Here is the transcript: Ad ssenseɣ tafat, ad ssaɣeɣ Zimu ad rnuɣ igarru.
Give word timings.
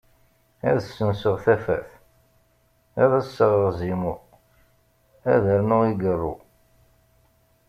Ad 0.69 0.77
ssenseɣ 0.83 1.35
tafat, 1.43 1.89
ad 3.01 3.11
ssaɣeɣ 3.27 3.67
Zimu 3.79 4.13
ad 5.31 5.43
rnuɣ 5.57 5.81
igarru. 5.91 6.33